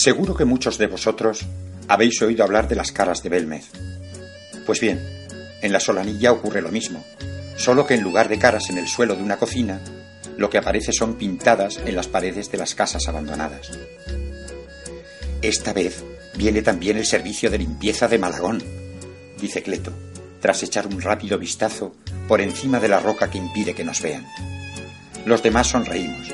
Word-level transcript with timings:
Seguro 0.00 0.36
que 0.36 0.44
muchos 0.44 0.78
de 0.78 0.86
vosotros 0.86 1.40
habéis 1.88 2.22
oído 2.22 2.44
hablar 2.44 2.68
de 2.68 2.76
las 2.76 2.92
caras 2.92 3.20
de 3.24 3.30
Belmez. 3.30 3.64
Pues 4.64 4.78
bien, 4.78 5.04
en 5.60 5.72
la 5.72 5.80
solanilla 5.80 6.30
ocurre 6.30 6.62
lo 6.62 6.70
mismo, 6.70 7.04
solo 7.56 7.84
que 7.84 7.94
en 7.94 8.04
lugar 8.04 8.28
de 8.28 8.38
caras 8.38 8.70
en 8.70 8.78
el 8.78 8.86
suelo 8.86 9.16
de 9.16 9.24
una 9.24 9.38
cocina, 9.38 9.80
lo 10.36 10.50
que 10.50 10.58
aparece 10.58 10.92
son 10.92 11.16
pintadas 11.16 11.80
en 11.84 11.96
las 11.96 12.06
paredes 12.06 12.48
de 12.52 12.58
las 12.58 12.76
casas 12.76 13.08
abandonadas. 13.08 13.72
Esta 15.42 15.72
vez 15.72 16.04
viene 16.36 16.62
también 16.62 16.96
el 16.96 17.04
servicio 17.04 17.50
de 17.50 17.58
limpieza 17.58 18.06
de 18.06 18.18
Malagón, 18.18 18.62
dice 19.40 19.64
Cleto, 19.64 19.92
tras 20.40 20.62
echar 20.62 20.86
un 20.86 21.02
rápido 21.02 21.40
vistazo 21.40 21.92
por 22.28 22.40
encima 22.40 22.78
de 22.78 22.86
la 22.86 23.00
roca 23.00 23.30
que 23.30 23.38
impide 23.38 23.74
que 23.74 23.82
nos 23.82 24.00
vean. 24.00 24.24
Los 25.26 25.42
demás 25.42 25.66
sonreímos. 25.66 26.28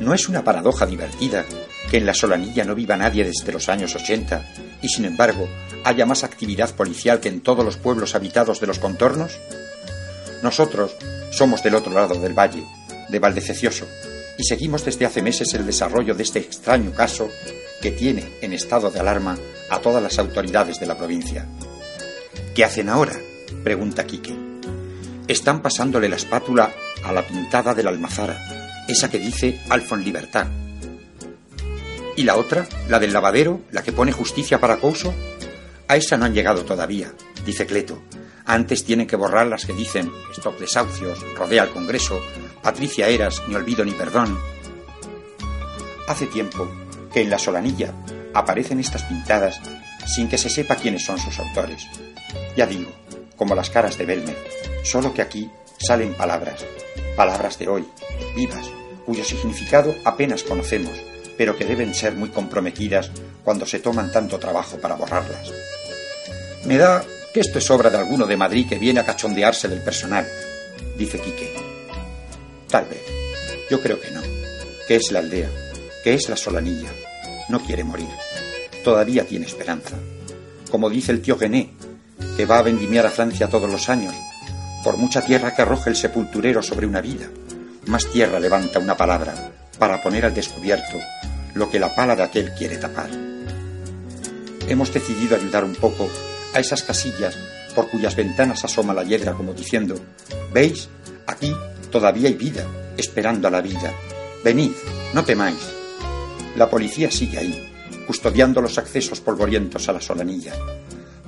¿No 0.00 0.12
es 0.12 0.28
una 0.28 0.42
paradoja 0.42 0.86
divertida 0.86 1.44
que 1.90 1.96
en 1.96 2.06
la 2.06 2.14
Solanilla 2.14 2.64
no 2.64 2.74
viva 2.74 2.96
nadie 2.96 3.24
desde 3.24 3.52
los 3.52 3.68
años 3.68 3.96
80 3.96 4.78
y 4.80 4.88
sin 4.88 5.04
embargo 5.04 5.48
haya 5.84 6.06
más 6.06 6.22
actividad 6.22 6.74
policial 6.74 7.20
que 7.20 7.28
en 7.28 7.40
todos 7.40 7.64
los 7.64 7.76
pueblos 7.76 8.14
habitados 8.14 8.60
de 8.60 8.68
los 8.68 8.78
contornos? 8.78 9.38
Nosotros 10.42 10.94
somos 11.32 11.62
del 11.62 11.74
otro 11.74 11.92
lado 11.92 12.14
del 12.14 12.38
valle, 12.38 12.62
de 13.08 13.18
Valdececioso, 13.18 13.86
y 14.38 14.44
seguimos 14.44 14.84
desde 14.84 15.04
hace 15.04 15.20
meses 15.20 15.52
el 15.54 15.66
desarrollo 15.66 16.14
de 16.14 16.22
este 16.22 16.38
extraño 16.38 16.92
caso 16.92 17.28
que 17.82 17.90
tiene 17.90 18.24
en 18.40 18.52
estado 18.52 18.90
de 18.90 19.00
alarma 19.00 19.36
a 19.68 19.80
todas 19.80 20.02
las 20.02 20.18
autoridades 20.18 20.78
de 20.78 20.86
la 20.86 20.96
provincia. 20.96 21.46
¿Qué 22.54 22.64
hacen 22.64 22.88
ahora? 22.88 23.16
pregunta 23.64 24.06
Quique. 24.06 24.34
Están 25.26 25.60
pasándole 25.60 26.08
la 26.08 26.16
espátula 26.16 26.72
a 27.04 27.12
la 27.12 27.26
pintada 27.26 27.74
de 27.74 27.82
la 27.82 27.90
almazara, 27.90 28.84
esa 28.88 29.10
que 29.10 29.18
dice 29.18 29.60
Alfon 29.68 30.04
Libertad. 30.04 30.46
¿Y 32.16 32.24
la 32.24 32.36
otra, 32.36 32.68
la 32.88 32.98
del 32.98 33.12
lavadero, 33.12 33.60
la 33.70 33.82
que 33.82 33.92
pone 33.92 34.12
justicia 34.12 34.60
para 34.60 34.78
Couso? 34.78 35.14
A 35.88 35.96
esa 35.96 36.16
no 36.16 36.24
han 36.24 36.34
llegado 36.34 36.64
todavía, 36.64 37.12
dice 37.44 37.66
Cleto. 37.66 38.02
Antes 38.44 38.84
tienen 38.84 39.06
que 39.06 39.16
borrar 39.16 39.46
las 39.46 39.64
que 39.64 39.72
dicen 39.72 40.10
Stop 40.36 40.58
desahucios, 40.58 41.24
Rodea 41.36 41.62
al 41.62 41.70
Congreso, 41.70 42.20
Patricia 42.62 43.08
Eras, 43.08 43.42
Ni 43.48 43.54
olvido 43.54 43.84
ni 43.84 43.92
perdón. 43.92 44.38
Hace 46.08 46.26
tiempo 46.26 46.68
que 47.12 47.22
en 47.22 47.30
la 47.30 47.38
solanilla 47.38 47.92
aparecen 48.34 48.80
estas 48.80 49.04
pintadas 49.04 49.60
sin 50.06 50.28
que 50.28 50.38
se 50.38 50.50
sepa 50.50 50.76
quiénes 50.76 51.04
son 51.04 51.18
sus 51.18 51.38
autores. 51.38 51.86
Ya 52.56 52.66
digo, 52.66 52.90
como 53.36 53.54
las 53.54 53.70
caras 53.70 53.96
de 53.96 54.06
Belmer, 54.06 54.36
solo 54.82 55.14
que 55.14 55.22
aquí 55.22 55.50
salen 55.78 56.14
palabras, 56.14 56.64
palabras 57.16 57.58
de 57.58 57.68
hoy, 57.68 57.86
vivas, 58.34 58.70
cuyo 59.06 59.24
significado 59.24 59.94
apenas 60.04 60.42
conocemos, 60.42 60.92
pero 61.40 61.56
que 61.56 61.64
deben 61.64 61.94
ser 61.94 62.14
muy 62.16 62.28
comprometidas 62.28 63.10
cuando 63.42 63.64
se 63.64 63.78
toman 63.78 64.12
tanto 64.12 64.38
trabajo 64.38 64.76
para 64.76 64.94
borrarlas. 64.94 65.50
Me 66.66 66.76
da 66.76 67.02
que 67.32 67.40
esto 67.40 67.58
es 67.58 67.70
obra 67.70 67.88
de 67.88 67.96
alguno 67.96 68.26
de 68.26 68.36
Madrid 68.36 68.68
que 68.68 68.78
viene 68.78 69.00
a 69.00 69.06
cachondearse 69.06 69.66
del 69.66 69.80
personal, 69.80 70.28
dice 70.98 71.18
Quique. 71.18 71.56
Tal 72.68 72.84
vez. 72.84 73.00
Yo 73.70 73.80
creo 73.80 73.98
que 73.98 74.10
no. 74.10 74.20
Que 74.86 74.96
es 74.96 75.10
la 75.12 75.20
aldea, 75.20 75.48
que 76.04 76.12
es 76.12 76.28
la 76.28 76.36
solanilla. 76.36 76.90
No 77.48 77.64
quiere 77.64 77.84
morir. 77.84 78.10
Todavía 78.84 79.24
tiene 79.24 79.46
esperanza. 79.46 79.96
Como 80.70 80.90
dice 80.90 81.10
el 81.10 81.22
tío 81.22 81.38
Gené, 81.38 81.70
que 82.36 82.44
va 82.44 82.58
a 82.58 82.62
vendimiar 82.64 83.06
a 83.06 83.10
Francia 83.10 83.48
todos 83.48 83.72
los 83.72 83.88
años, 83.88 84.14
por 84.84 84.98
mucha 84.98 85.22
tierra 85.22 85.54
que 85.54 85.62
arroje 85.62 85.88
el 85.88 85.96
sepulturero 85.96 86.62
sobre 86.62 86.86
una 86.86 87.00
vida, 87.00 87.30
más 87.86 88.04
tierra 88.10 88.38
levanta 88.38 88.78
una 88.78 88.94
palabra 88.94 89.32
para 89.78 90.02
poner 90.02 90.26
al 90.26 90.34
descubierto 90.34 90.98
lo 91.54 91.70
que 91.70 91.80
la 91.80 91.94
pala 91.94 92.16
de 92.16 92.22
aquel 92.22 92.52
quiere 92.54 92.76
tapar. 92.76 93.10
Hemos 94.68 94.92
decidido 94.92 95.36
ayudar 95.36 95.64
un 95.64 95.74
poco 95.74 96.08
a 96.54 96.60
esas 96.60 96.82
casillas 96.82 97.36
por 97.74 97.88
cuyas 97.88 98.16
ventanas 98.16 98.64
asoma 98.64 98.94
la 98.94 99.04
hiedra 99.04 99.34
como 99.34 99.52
diciendo, 99.52 99.94
¿veis? 100.52 100.88
Aquí 101.26 101.54
todavía 101.90 102.28
hay 102.28 102.34
vida, 102.34 102.66
esperando 102.96 103.48
a 103.48 103.50
la 103.50 103.60
vida. 103.60 103.92
Venid, 104.44 104.72
no 105.14 105.24
temáis. 105.24 105.58
La 106.56 106.68
policía 106.68 107.10
sigue 107.10 107.38
ahí, 107.38 107.72
custodiando 108.06 108.60
los 108.60 108.78
accesos 108.78 109.20
polvorientos 109.20 109.88
a 109.88 109.92
la 109.92 110.00
solanilla. 110.00 110.54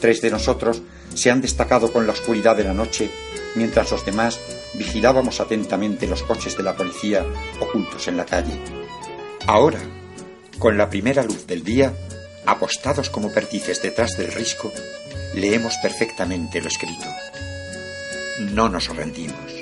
Tres 0.00 0.22
de 0.22 0.30
nosotros 0.30 0.82
se 1.14 1.30
han 1.30 1.42
destacado 1.42 1.92
con 1.92 2.06
la 2.06 2.12
oscuridad 2.12 2.56
de 2.56 2.64
la 2.64 2.72
noche, 2.72 3.10
mientras 3.54 3.90
los 3.90 4.04
demás 4.06 4.40
vigilábamos 4.74 5.40
atentamente 5.40 6.06
los 6.06 6.22
coches 6.22 6.56
de 6.56 6.62
la 6.62 6.74
policía 6.74 7.24
ocultos 7.60 8.08
en 8.08 8.16
la 8.16 8.24
calle. 8.24 8.58
Ahora, 9.46 9.80
con 10.60 10.76
la 10.76 10.90
primera 10.90 11.22
luz 11.22 11.46
del 11.46 11.64
día, 11.64 11.94
apostados 12.44 13.08
como 13.08 13.32
perdices 13.32 13.80
detrás 13.80 14.18
del 14.18 14.30
risco, 14.30 14.70
leemos 15.34 15.78
perfectamente 15.78 16.60
lo 16.60 16.68
escrito. 16.68 17.06
No 18.52 18.68
nos 18.68 18.94
rendimos. 18.94 19.52